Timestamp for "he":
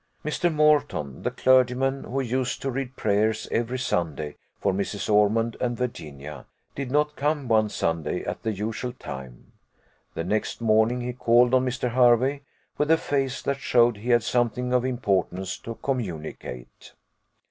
11.01-11.13, 13.97-14.09